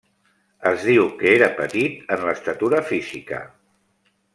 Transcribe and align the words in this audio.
Es 0.69 0.85
diu 0.87 1.05
que 1.19 1.29
era 1.35 1.51
petit 1.61 2.11
en 2.17 2.27
l'estatura 2.31 2.83
física. 2.95 3.47